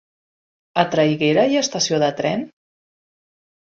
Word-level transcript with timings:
A 0.85 0.85
Traiguera 0.95 1.45
hi 1.53 1.59
ha 1.59 1.63
estació 1.69 2.03
de 2.07 2.13
tren? 2.25 2.51